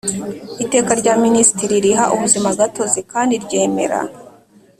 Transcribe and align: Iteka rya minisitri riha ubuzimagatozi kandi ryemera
Iteka 0.63 0.91
rya 1.01 1.13
minisitri 1.23 1.73
riha 1.83 2.05
ubuzimagatozi 2.15 2.99
kandi 3.11 3.33
ryemera 3.43 3.99